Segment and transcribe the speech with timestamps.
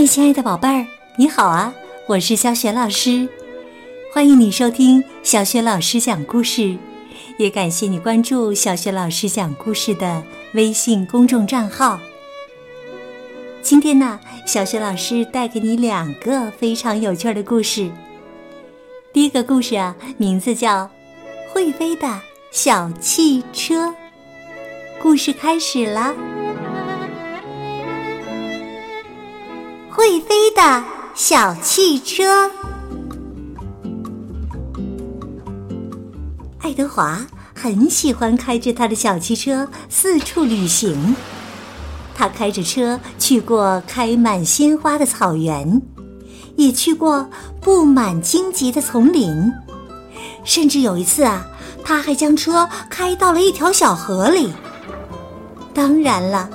[0.00, 1.74] 嗨，亲爱的宝贝儿，你好啊！
[2.06, 3.28] 我是小雪老师，
[4.14, 6.74] 欢迎你收听小雪老师讲故事，
[7.36, 10.22] 也感谢你关注小雪老师讲故事的
[10.54, 12.00] 微信公众账号。
[13.60, 17.90] 今天呢，小雪老师带给你两个非常有趣的故事。
[19.12, 20.84] 第一个故事啊，名字叫
[21.52, 22.08] 《会飞的
[22.50, 23.88] 小汽车》。
[25.02, 26.29] 故事开始了。
[29.92, 32.50] 会飞的小汽车。
[36.60, 37.20] 爱德华
[37.54, 41.14] 很喜欢开着他的小汽车四处旅行。
[42.14, 45.82] 他开着车去过开满鲜花的草原，
[46.56, 47.28] 也去过
[47.60, 49.50] 布满荆棘的丛林，
[50.44, 51.46] 甚至有一次啊，
[51.82, 54.52] 他还将车开到了一条小河里。
[55.72, 56.50] 当然了，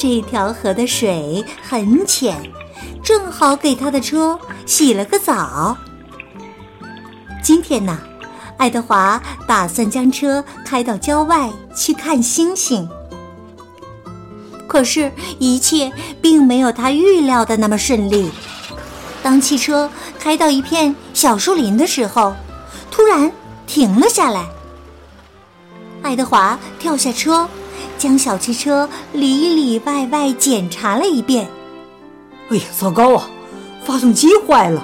[0.00, 2.34] 这条河的水很浅。
[3.02, 5.76] 正好给他的车洗了个澡。
[7.42, 7.98] 今天呢，
[8.56, 12.88] 爱德华打算将车开到郊外去看星星。
[14.66, 18.30] 可是，一切并没有他预料的那么顺利。
[19.22, 22.34] 当汽车开到一片小树林的时候，
[22.90, 23.30] 突然
[23.66, 24.46] 停了下来。
[26.00, 27.46] 爱德华跳下车，
[28.00, 31.46] 将小汽车里里外外检查了一遍。
[32.48, 33.28] 哎呀，糟糕啊！
[33.84, 34.82] 发动机坏了，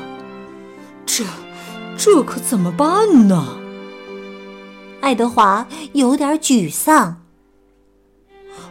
[1.07, 1.25] 这
[1.97, 3.57] 这可怎么办呢？
[5.01, 7.17] 爱德华有点沮丧。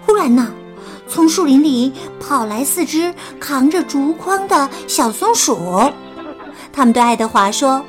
[0.06, 0.52] 忽然呢，
[1.08, 5.58] 从树林里跑来四只扛着竹筐的小松鼠，
[6.72, 7.84] 他们对爱德华说：“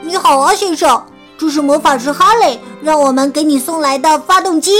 [0.00, 1.04] 你好啊，先生，
[1.36, 4.72] 这是魔法师哈雷让我们给你送来的发动机。”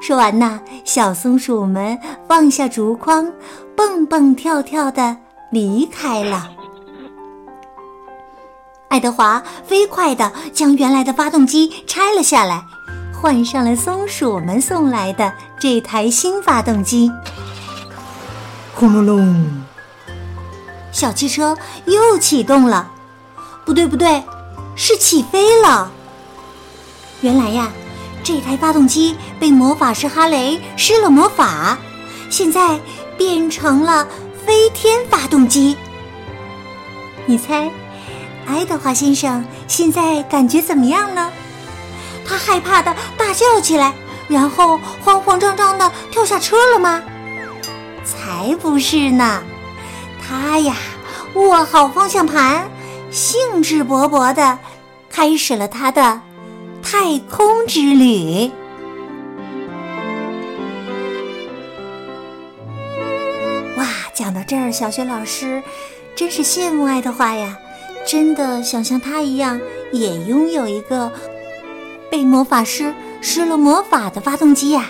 [0.00, 3.32] 说完呐，小松鼠们放下竹筐，
[3.74, 5.16] 蹦蹦跳跳的
[5.50, 6.48] 离开了。
[8.88, 12.62] 爱德华飞快的将原来的发动机拆了下来，
[13.12, 17.10] 换上了松鼠们送来的这台新发动机。
[18.74, 19.64] 轰隆隆，
[20.92, 21.56] 小汽车
[21.86, 22.92] 又启动了。
[23.64, 24.22] 不对，不对，
[24.76, 25.90] 是起飞了。
[27.22, 27.72] 原来呀。
[28.26, 31.78] 这台发动机被魔法师哈雷施了魔法，
[32.28, 32.76] 现在
[33.16, 34.04] 变成了
[34.44, 35.76] 飞天发动机。
[37.24, 37.70] 你猜，
[38.44, 41.30] 爱德华先生现在感觉怎么样呢？
[42.26, 43.94] 他害怕的大叫起来，
[44.26, 47.00] 然后慌慌张张的跳下车了吗？
[48.04, 49.40] 才不是呢！
[50.20, 50.74] 他呀，
[51.34, 52.68] 握好方向盘，
[53.12, 54.58] 兴致勃勃的
[55.08, 56.20] 开始了他的。
[56.88, 58.48] 太空之旅。
[63.76, 65.60] 哇，讲到这儿，小雪老师
[66.14, 67.58] 真是羡慕爱德华呀！
[68.06, 69.60] 真的想像他一样，
[69.90, 71.10] 也拥有一个
[72.08, 74.86] 被魔法师施了魔法的发动机呀。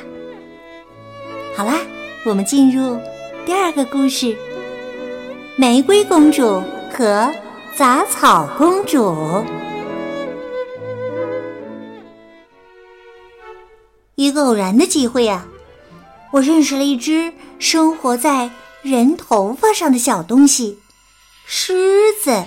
[1.57, 1.79] 好啦，
[2.27, 3.01] 我们进入
[3.47, 4.37] 第二个故事：
[5.57, 7.33] 玫瑰公主和
[7.75, 9.43] 杂草公主。
[14.27, 15.47] 一个偶然的机会呀，
[16.33, 18.51] 我认识了一只生活在
[18.83, 20.79] 人头发上的小东西——
[21.47, 22.45] 狮子。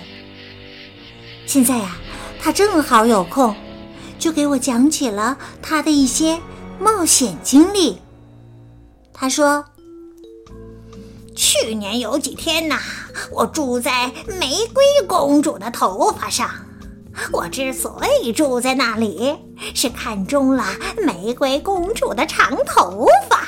[1.46, 1.96] 现在呀，
[2.38, 3.56] 它正好有空，
[4.18, 6.38] 就给我讲起了他的一些
[6.78, 7.98] 冒险经历。
[9.14, 9.64] 他说
[11.34, 12.78] ：“去年有几天呐，
[13.32, 16.50] 我住在玫瑰公主的头发上。”
[17.32, 19.34] 我之所以住在那里，
[19.74, 20.64] 是看中了
[21.06, 23.46] 玫瑰公主的长头发。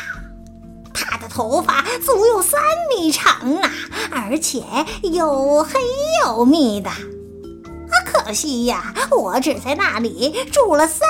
[0.92, 3.68] 她的头发足有三米长呢，
[4.10, 4.62] 而且
[5.02, 5.80] 又黑
[6.24, 6.90] 又密的。
[6.90, 11.08] 啊，可惜呀，我只在那里住了三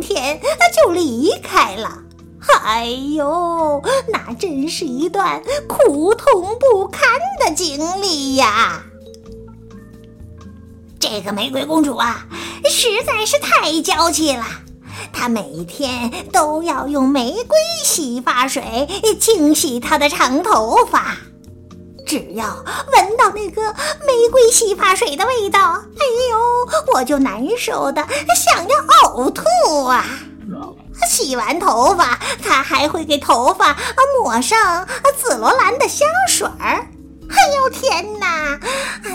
[0.00, 0.40] 天
[0.84, 2.00] 就离开了。
[2.64, 7.02] 哎呦，那真是一段苦痛不堪
[7.44, 8.82] 的经历呀！
[10.98, 12.26] 这个玫瑰公主啊，
[12.68, 14.44] 实在是太娇气了。
[15.12, 18.88] 她每天都要用玫瑰洗发水
[19.20, 21.16] 清洗她的长头发，
[22.06, 22.46] 只要
[22.92, 23.62] 闻到那个
[24.06, 28.06] 玫瑰洗发水的味道，哎呦，我就难受的
[28.36, 28.76] 想要
[29.08, 29.42] 呕吐
[29.84, 30.04] 啊！
[31.08, 33.76] 洗完头发，她还会给头发
[34.22, 36.86] 抹上紫罗兰的香水儿。
[37.30, 38.58] 哎呦天哪，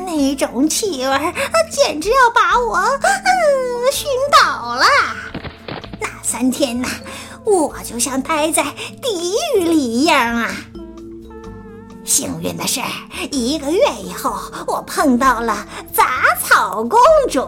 [0.06, 1.34] 那种气味
[1.72, 2.76] 简直要把我
[6.40, 6.88] 三天呐，
[7.44, 8.64] 我就像待在
[9.02, 10.50] 地狱里一样啊。
[12.06, 12.80] 幸运的是，
[13.30, 16.06] 一个月以后，我碰到了杂
[16.42, 16.98] 草公
[17.30, 17.42] 主。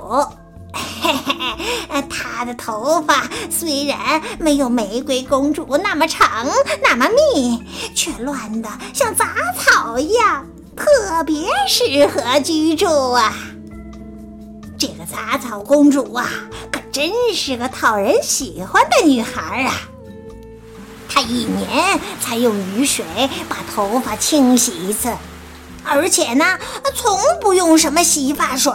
[0.73, 6.45] 嘿嘿，她的头发虽然没有玫瑰公主那么长、
[6.83, 7.63] 那么密，
[7.95, 9.25] 却乱得像杂
[9.57, 10.45] 草一样，
[10.75, 13.33] 特别适合居住啊。
[14.77, 16.27] 这个杂草公主啊，
[16.91, 19.73] 真是个讨人喜欢的女孩啊。
[21.07, 23.05] 她一年才用雨水
[23.47, 25.13] 把头发清洗一次，
[25.83, 26.57] 而且呢，
[26.95, 28.71] 从不用什么洗发水。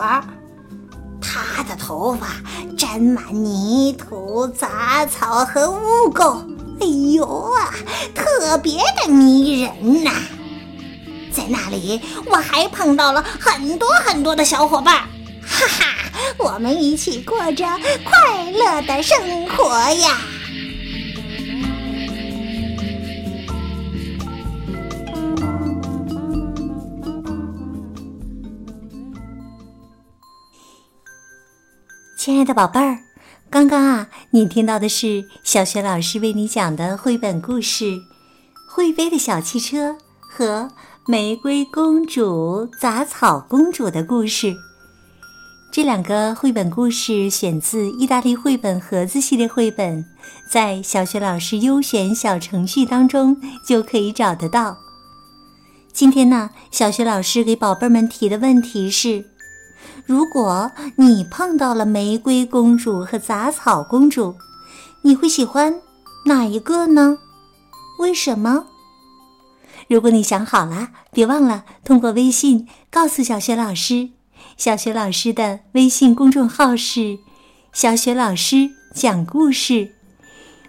[1.20, 2.26] 她的头发
[2.76, 6.38] 沾满泥土、杂草和污垢，
[6.80, 7.74] 哎呦啊，
[8.14, 10.10] 特别的迷人呐！
[11.32, 15.02] 在那里，我还碰到了很多很多的小伙伴，
[15.46, 15.86] 哈哈，
[16.38, 17.64] 我们一起过着
[18.04, 20.20] 快乐的生活呀！
[32.18, 32.98] 亲爱的宝贝儿，
[33.48, 37.84] 刚刚啊，你听到的是小雪老师为你讲的绘本故事
[38.68, 40.62] 《会飞的小汽车》和
[41.06, 44.56] 《玫瑰公主、杂草公主》的故事。
[45.76, 50.06] 这两个绘本故事选自意大利绘本盒子系列绘本，
[50.50, 53.36] 在小学老师优选小程序当中
[53.68, 54.78] 就可以找得到。
[55.92, 59.26] 今天呢，小学老师给宝贝们提的问题是。
[60.06, 64.34] 如果你碰到了玫瑰公主和杂草公主，
[65.02, 65.82] 你会喜欢
[66.24, 67.18] 哪一个呢？
[67.98, 68.64] 为什么？
[69.88, 74.15] 如果你想好了，别忘了通过微信告诉小学老师。
[74.56, 77.18] 小雪老师的微信公众号是
[77.72, 79.92] “小雪老师讲故事”，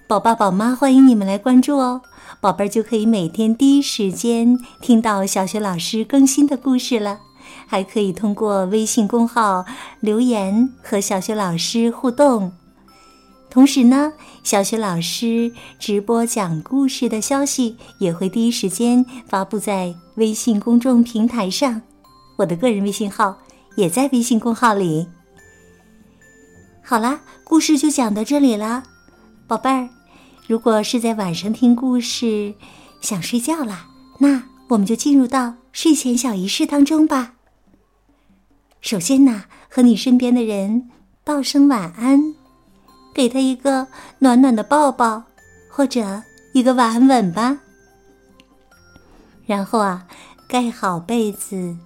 [0.08, 2.02] 宝爸宝妈欢迎你们来关注哦，
[2.42, 7.20] 宝贝儿就可以每天第一时间听到小雪老师更新的故事了。
[7.66, 9.64] 还可以通过微信公号
[10.02, 12.52] 留言和小雪老师互动，
[13.50, 14.12] 同时呢，
[14.44, 21.82] 小雪老师直播讲故事的消息也会第一时间发布在微信公众平台上。
[22.38, 23.38] 我的个人微信号
[23.78, 25.08] 也在微信公号里。
[26.84, 28.84] 好啦，故事就讲到这里了，
[29.48, 29.88] 宝贝儿。
[30.48, 32.56] 如果是在晚上听故事
[33.02, 33.88] 想睡觉啦，
[34.18, 37.34] 那我们就进入到睡前小仪式当中吧。
[38.82, 40.90] 首先呢，和你身边的人
[41.24, 42.34] 道声晚安，
[43.14, 43.88] 给他一个
[44.20, 45.24] 暖暖的抱抱，
[45.70, 47.60] 或者一个晚安吻吧。
[49.46, 50.08] 然后啊，
[50.48, 51.78] 盖好被子，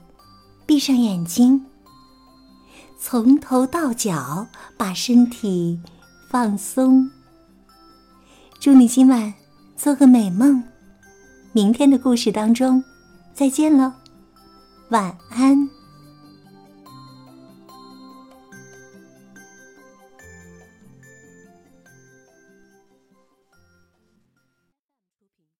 [0.65, 1.65] 闭上眼睛，
[3.03, 4.45] 从头到脚
[4.77, 5.79] 把身体
[6.29, 7.09] 放松。
[8.59, 9.33] 祝你今晚
[9.75, 10.63] 做个美梦，
[11.51, 12.81] 明天的故事当中
[13.33, 13.91] 再见喽，
[14.89, 15.80] 晚安。